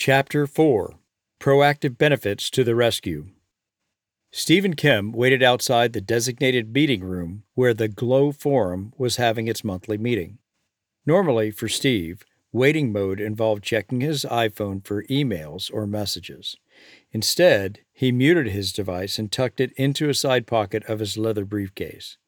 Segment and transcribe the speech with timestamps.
[0.00, 0.94] Chapter 4
[1.40, 3.30] Proactive Benefits to the Rescue.
[4.30, 9.48] Steve and Kim waited outside the designated meeting room where the Glow Forum was having
[9.48, 10.38] its monthly meeting.
[11.04, 12.22] Normally, for Steve,
[12.52, 16.54] waiting mode involved checking his iPhone for emails or messages.
[17.10, 21.44] Instead, he muted his device and tucked it into a side pocket of his leather
[21.44, 22.18] briefcase.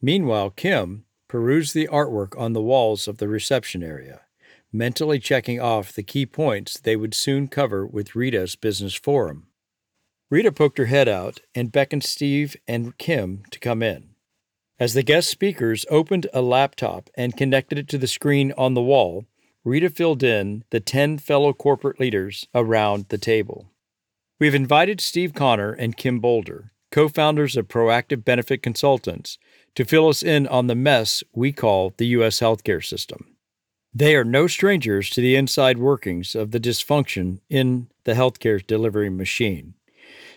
[0.00, 4.22] Meanwhile, Kim perused the artwork on the walls of the reception area
[4.72, 9.46] mentally checking off the key points they would soon cover with Rita's business forum.
[10.30, 14.10] Rita poked her head out and beckoned Steve and Kim to come in.
[14.78, 18.82] As the guest speakers opened a laptop and connected it to the screen on the
[18.82, 19.26] wall,
[19.64, 23.70] Rita filled in the 10 fellow corporate leaders around the table.
[24.38, 29.36] We've invited Steve Connor and Kim Boulder, co founders of Proactive Benefit Consultants,
[29.74, 32.40] to fill us in on the mess we call the U.S.
[32.40, 33.36] healthcare system.
[33.92, 39.10] They are no strangers to the inside workings of the dysfunction in the healthcare delivery
[39.10, 39.74] machine.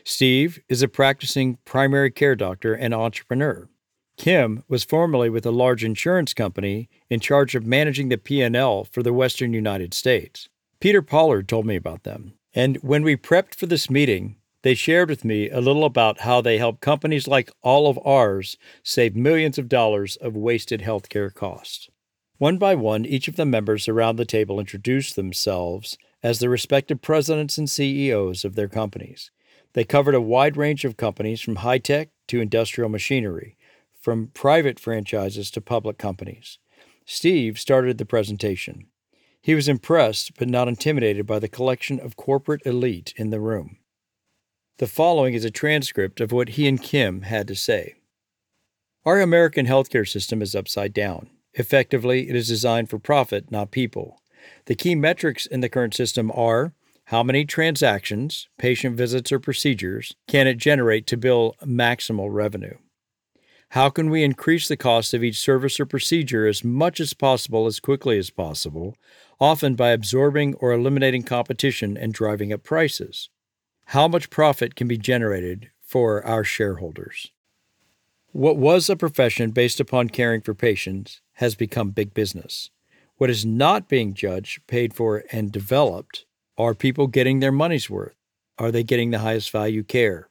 [0.04, 3.70] Steve is a practicing primary care doctor and entrepreneur.
[4.18, 9.04] Kim was formerly with a large insurance company in charge of managing the P&L for
[9.04, 10.50] the western United States.
[10.80, 12.34] Peter Pollard told me about them.
[12.56, 16.42] And when we prepped for this meeting, they shared with me a little about how
[16.42, 21.90] they help companies like all of ours save millions of dollars of wasted healthcare costs.
[22.38, 27.02] One by one, each of the members around the table introduced themselves as the respective
[27.02, 29.30] presidents and CEOs of their companies.
[29.74, 33.58] They covered a wide range of companies from high tech to industrial machinery,
[34.00, 36.60] from private franchises to public companies.
[37.06, 38.88] Steve started the presentation.
[39.42, 43.78] He was impressed but not intimidated by the collection of corporate elite in the room.
[44.78, 47.96] The following is a transcript of what he and Kim had to say.
[49.06, 51.30] Our American healthcare system is upside down.
[51.56, 54.22] Effectively, it is designed for profit, not people.
[54.66, 56.74] The key metrics in the current system are
[57.06, 62.78] how many transactions, patient visits, or procedures can it generate to bill maximal revenue?
[63.70, 67.66] How can we increase the cost of each service or procedure as much as possible
[67.66, 68.96] as quickly as possible,
[69.40, 73.30] often by absorbing or eliminating competition and driving up prices?
[73.88, 77.33] How much profit can be generated for our shareholders?
[78.34, 82.72] What was a profession based upon caring for patients has become big business.
[83.18, 86.26] What is not being judged, paid for, and developed
[86.58, 88.16] are people getting their money's worth?
[88.58, 90.30] Are they getting the highest value care?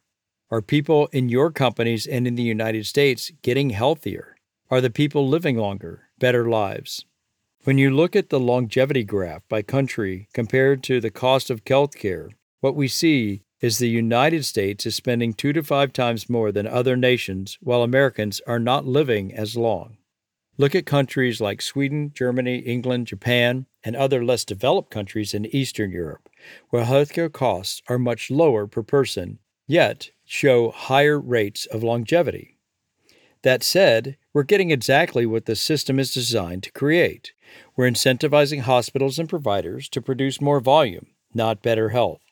[0.51, 4.35] Are people in your companies and in the United States getting healthier?
[4.69, 7.05] Are the people living longer, better lives?
[7.63, 11.95] When you look at the longevity graph by country compared to the cost of health
[11.97, 16.51] care, what we see is the United States is spending two to five times more
[16.51, 19.95] than other nations, while Americans are not living as long.
[20.57, 25.91] Look at countries like Sweden, Germany, England, Japan, and other less developed countries in Eastern
[25.91, 26.27] Europe,
[26.71, 32.57] where healthcare costs are much lower per person, yet show higher rates of longevity.
[33.43, 37.31] That said, we're getting exactly what the system is designed to create.
[37.77, 42.22] We're incentivizing hospitals and providers to produce more volume, not better health.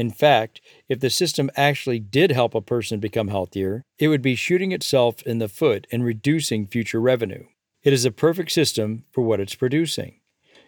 [0.00, 4.34] In fact, if the system actually did help a person become healthier, it would be
[4.34, 7.44] shooting itself in the foot and reducing future revenue.
[7.82, 10.20] It is a perfect system for what it's producing.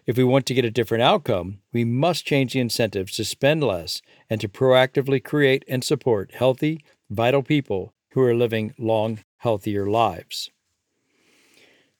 [0.05, 3.63] If we want to get a different outcome, we must change the incentives to spend
[3.63, 9.87] less and to proactively create and support healthy, vital people who are living long, healthier
[9.89, 10.51] lives.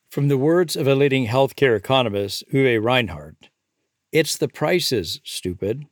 [0.07, 3.49] From the words of a leading healthcare economist, Uwe Reinhardt,
[4.11, 5.87] it's the prices, stupid.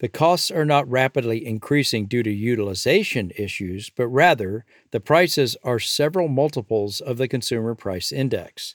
[0.00, 5.80] The costs are not rapidly increasing due to utilization issues, but rather the prices are
[5.80, 8.74] several multiples of the Consumer Price Index.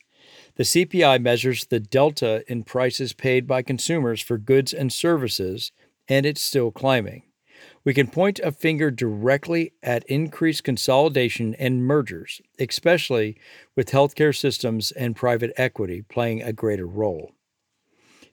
[0.56, 5.72] The CPI measures the delta in prices paid by consumers for goods and services,
[6.10, 7.24] and it's still climbing.
[7.86, 13.38] We can point a finger directly at increased consolidation and mergers, especially
[13.76, 17.33] with healthcare systems and private equity playing a greater role.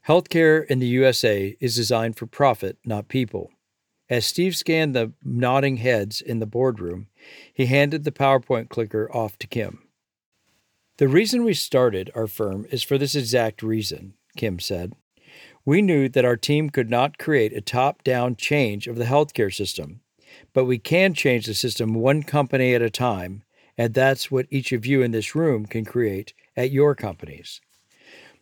[0.09, 3.51] Healthcare in the USA is designed for profit, not people.
[4.09, 7.09] As Steve scanned the nodding heads in the boardroom,
[7.53, 9.87] he handed the PowerPoint clicker off to Kim.
[10.97, 14.95] The reason we started our firm is for this exact reason, Kim said.
[15.65, 19.55] We knew that our team could not create a top down change of the healthcare
[19.55, 20.01] system,
[20.53, 23.45] but we can change the system one company at a time,
[23.77, 27.61] and that's what each of you in this room can create at your companies.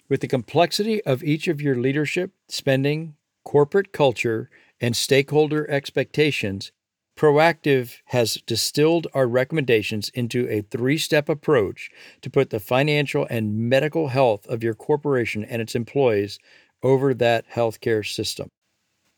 [0.09, 3.15] With the complexity of each of your leadership, spending,
[3.45, 4.49] corporate culture,
[4.81, 6.73] and stakeholder expectations,
[7.19, 11.91] Proactive has distilled our recommendations into a three step approach
[12.23, 16.39] to put the financial and medical health of your corporation and its employees
[16.81, 18.49] over that healthcare system.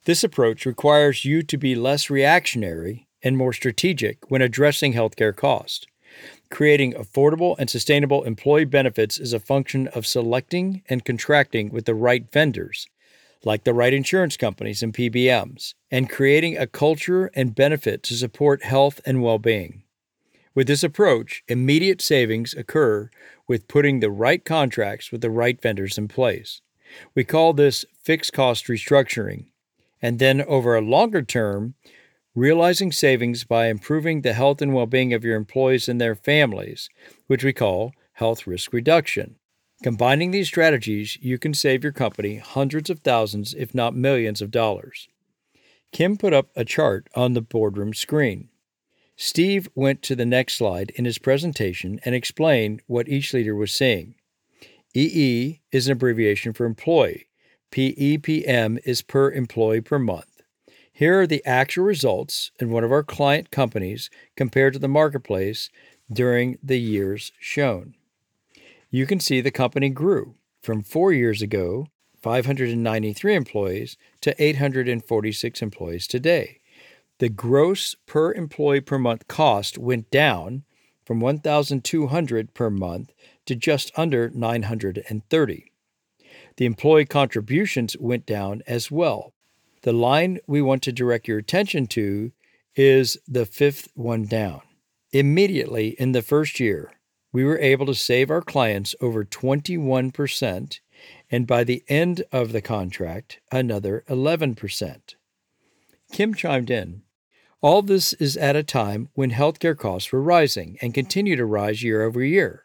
[0.06, 5.86] This approach requires you to be less reactionary and more strategic when addressing healthcare cost.
[6.50, 11.94] Creating affordable and sustainable employee benefits is a function of selecting and contracting with the
[11.94, 12.88] right vendors,
[13.44, 18.64] like the right insurance companies and PBMs, and creating a culture and benefit to support
[18.64, 19.84] health and well being.
[20.54, 23.10] With this approach, immediate savings occur
[23.46, 26.60] with putting the right contracts with the right vendors in place.
[27.14, 29.46] We call this fixed cost restructuring.
[30.02, 31.74] And then over a longer term,
[32.34, 36.88] realizing savings by improving the health and well being of your employees and their families,
[37.26, 39.36] which we call health risk reduction.
[39.82, 44.50] Combining these strategies, you can save your company hundreds of thousands, if not millions, of
[44.50, 45.08] dollars.
[45.90, 48.50] Kim put up a chart on the boardroom screen.
[49.16, 53.72] Steve went to the next slide in his presentation and explained what each leader was
[53.72, 54.14] seeing.
[54.94, 57.26] EE is an abbreviation for employee.
[57.70, 60.29] PEPM is per employee per month.
[61.00, 65.70] Here are the actual results in one of our client companies compared to the marketplace
[66.12, 67.94] during the years shown.
[68.90, 71.86] You can see the company grew from four years ago,
[72.20, 76.60] 593 employees, to 846 employees today
[77.16, 80.64] the gross per employee per month cost went down
[81.06, 83.12] from 1200 per month
[83.46, 85.72] to just under 930.
[86.58, 89.32] The employee contributions went down as well.
[89.82, 92.32] The line we want to direct your attention to
[92.76, 94.60] is the fifth one down.
[95.12, 96.92] Immediately in the first year,
[97.32, 100.80] we were able to save our clients over 21%,
[101.30, 105.14] and by the end of the contract, another 11%.
[106.12, 107.02] Kim chimed in
[107.62, 111.82] all this is at a time when healthcare costs were rising and continue to rise
[111.82, 112.64] year over year.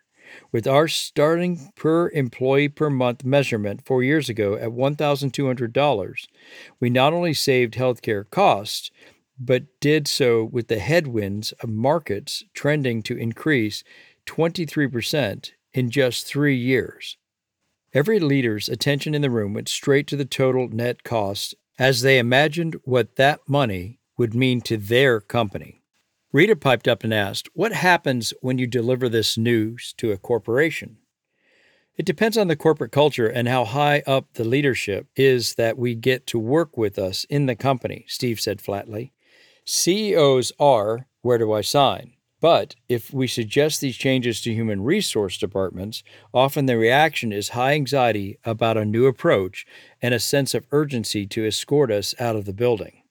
[0.51, 6.27] With our starting per employee per month measurement four years ago at $1,200,
[6.79, 8.91] we not only saved healthcare costs,
[9.39, 13.83] but did so with the headwinds of markets trending to increase
[14.25, 17.17] 23% in just three years.
[17.93, 22.19] Every leader's attention in the room went straight to the total net cost as they
[22.19, 25.81] imagined what that money would mean to their company.
[26.35, 30.97] Rita piped up and asked, What happens when you deliver this news to a corporation?
[31.95, 35.95] It depends on the corporate culture and how high up the leadership is that we
[35.95, 39.13] get to work with us in the company, Steve said flatly.
[39.63, 42.11] CEOs are, where do I sign?
[42.41, 46.03] But if we suggest these changes to human resource departments,
[46.33, 49.65] often the reaction is high anxiety about a new approach
[50.01, 53.03] and a sense of urgency to escort us out of the building.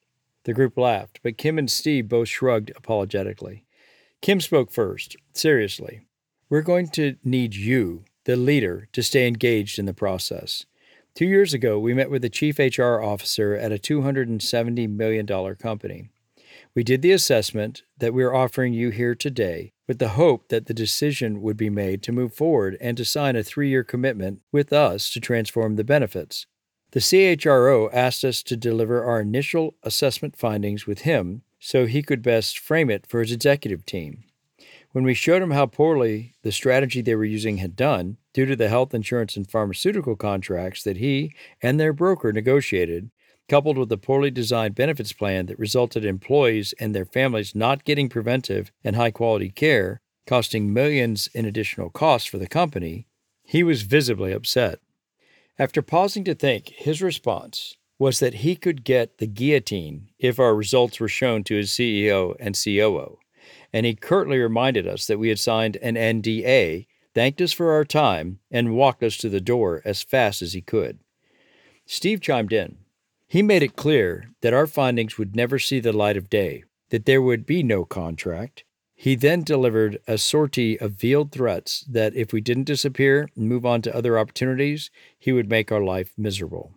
[0.44, 3.64] The group laughed, but Kim and Steve both shrugged apologetically.
[4.20, 6.02] Kim spoke first, seriously.
[6.48, 10.66] We're going to need you, the leader, to stay engaged in the process.
[11.14, 15.26] Two years ago, we met with the chief HR officer at a $270 million
[15.56, 16.10] company.
[16.74, 20.66] We did the assessment that we are offering you here today with the hope that
[20.66, 24.40] the decision would be made to move forward and to sign a three year commitment
[24.50, 26.46] with us to transform the benefits.
[26.94, 32.22] The CHRO asked us to deliver our initial assessment findings with him so he could
[32.22, 34.22] best frame it for his executive team.
[34.92, 38.54] When we showed him how poorly the strategy they were using had done, due to
[38.54, 43.10] the health insurance and pharmaceutical contracts that he and their broker negotiated,
[43.48, 47.84] coupled with a poorly designed benefits plan that resulted in employees and their families not
[47.84, 53.08] getting preventive and high quality care, costing millions in additional costs for the company,
[53.42, 54.78] he was visibly upset.
[55.58, 60.54] After pausing to think, his response was that he could get the guillotine if our
[60.54, 63.18] results were shown to his CEO and COO.
[63.72, 67.84] And he curtly reminded us that we had signed an NDA, thanked us for our
[67.84, 70.98] time, and walked us to the door as fast as he could.
[71.86, 72.78] Steve chimed in.
[73.28, 77.06] He made it clear that our findings would never see the light of day, that
[77.06, 82.32] there would be no contract, he then delivered a sortie of veiled threats that if
[82.32, 86.72] we didn't disappear and move on to other opportunities, he would make our life miserable.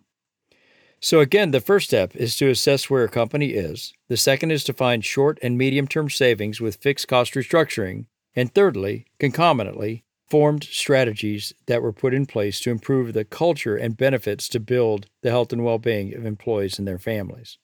[1.00, 3.92] So, again, the first step is to assess where a company is.
[4.08, 8.06] The second is to find short and medium term savings with fixed cost restructuring.
[8.34, 13.96] And thirdly, concomitantly, formed strategies that were put in place to improve the culture and
[13.96, 17.58] benefits to build the health and well being of employees and their families.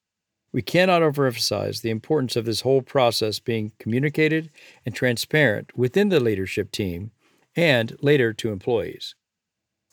[0.54, 4.50] We cannot overemphasize the importance of this whole process being communicated
[4.86, 7.10] and transparent within the leadership team
[7.56, 9.16] and later to employees.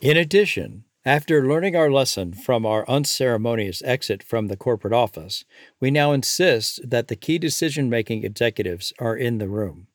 [0.01, 5.46] In addition, after learning our lesson from our unceremonious exit from the corporate office,
[5.80, 9.88] we now insist that the key decision making executives are in the room.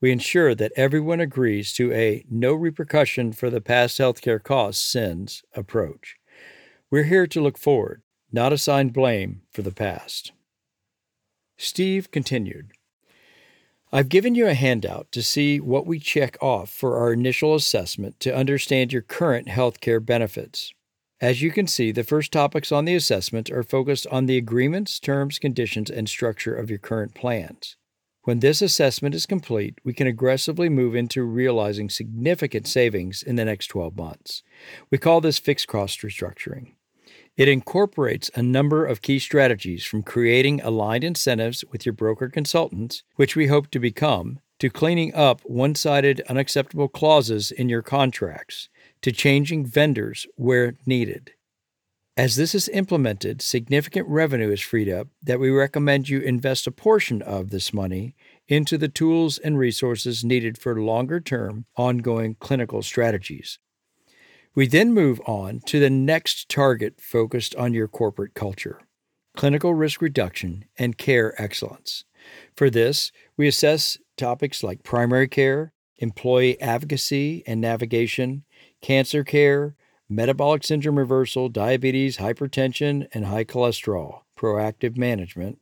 [0.00, 5.44] We ensure that everyone agrees to a no repercussion for the past healthcare costs sins
[5.54, 6.16] approach.
[6.90, 10.32] We're here to look forward, not assign blame for the past.
[11.56, 12.72] Steve continued
[13.92, 18.20] I've given you a handout to see what we check off for our initial assessment
[18.20, 20.72] to understand your current healthcare benefits.
[21.20, 25.00] As you can see, the first topics on the assessment are focused on the agreements,
[25.00, 27.76] terms, conditions, and structure of your current plans.
[28.22, 33.44] When this assessment is complete, we can aggressively move into realizing significant savings in the
[33.44, 34.42] next 12 months.
[34.90, 36.74] We call this fixed cost restructuring.
[37.40, 43.02] It incorporates a number of key strategies from creating aligned incentives with your broker consultants,
[43.16, 48.68] which we hope to become, to cleaning up one sided, unacceptable clauses in your contracts,
[49.00, 51.32] to changing vendors where needed.
[52.14, 56.70] As this is implemented, significant revenue is freed up that we recommend you invest a
[56.70, 58.14] portion of this money
[58.48, 63.58] into the tools and resources needed for longer term, ongoing clinical strategies.
[64.52, 68.80] We then move on to the next target focused on your corporate culture
[69.36, 72.04] clinical risk reduction and care excellence.
[72.56, 78.44] For this, we assess topics like primary care, employee advocacy and navigation,
[78.82, 79.76] cancer care,
[80.08, 85.60] metabolic syndrome reversal, diabetes, hypertension, and high cholesterol, proactive management,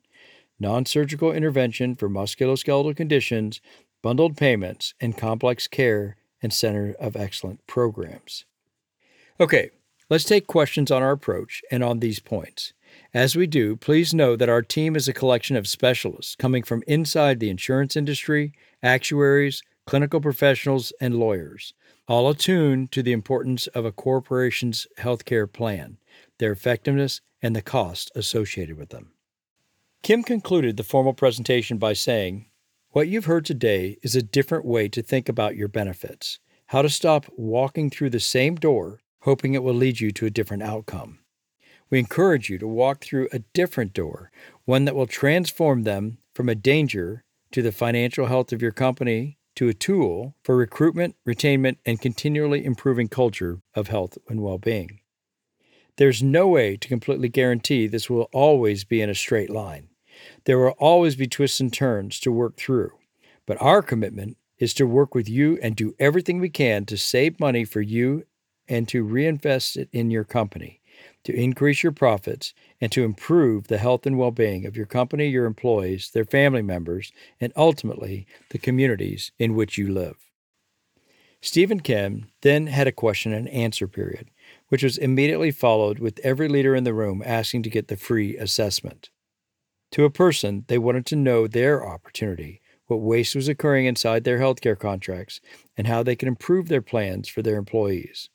[0.59, 3.61] non surgical intervention for musculoskeletal conditions,
[4.03, 8.47] bundled payments, and complex care and center of excellence programs.
[9.41, 9.71] Okay,
[10.11, 12.73] let's take questions on our approach and on these points.
[13.15, 16.83] As we do, please know that our team is a collection of specialists coming from
[16.89, 18.53] inside the insurance industry,
[18.83, 21.73] actuaries, clinical professionals, and lawyers,
[22.09, 25.99] all attuned to the importance of a corporation's healthcare plan,
[26.39, 29.13] their effectiveness, and the cost associated with them.
[30.03, 32.47] Kim concluded the formal presentation by saying,
[32.91, 36.89] What you've heard today is a different way to think about your benefits, how to
[36.89, 41.19] stop walking through the same door hoping it will lead you to a different outcome.
[41.91, 44.31] We encourage you to walk through a different door,
[44.65, 49.37] one that will transform them from a danger to the financial health of your company
[49.57, 55.01] to a tool for recruitment, retainment, and continually improving culture of health and well being.
[55.99, 59.89] There's no way to completely guarantee this will always be in a straight line.
[60.47, 62.93] There will always be twists and turns to work through,
[63.45, 67.39] but our commitment is to work with you and do everything we can to save
[67.39, 68.25] money for you
[68.69, 70.81] and to reinvest it in your company,
[71.25, 75.29] to increase your profits, and to improve the health and well being of your company,
[75.29, 80.17] your employees, their family members, and ultimately the communities in which you live.
[81.41, 84.31] Steve and Kim then had a question and answer period,
[84.69, 88.37] which was immediately followed with every leader in the room asking to get the free
[88.37, 89.11] assessment.
[89.93, 94.39] To a person, they wanted to know their opportunity, what waste was occurring inside their
[94.39, 95.41] healthcare contracts,
[95.77, 98.31] and how they could improve their plans for their employees.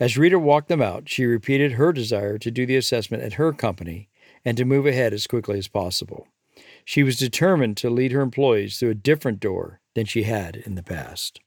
[0.00, 3.52] As Rita walked them out, she repeated her desire to do the assessment at her
[3.52, 4.08] company
[4.44, 6.28] and to move ahead as quickly as possible.
[6.84, 10.76] She was determined to lead her employees through a different door than she had in
[10.76, 11.40] the past.